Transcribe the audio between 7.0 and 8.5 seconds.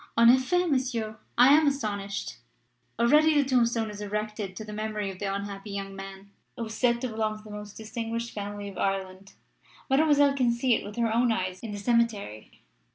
to belong to a most distinguished